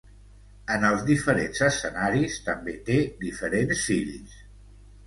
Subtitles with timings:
[0.75, 4.43] En els diferents escenaris, també té diferents fills.